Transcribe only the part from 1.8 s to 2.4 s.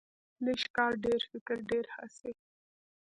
حاصل.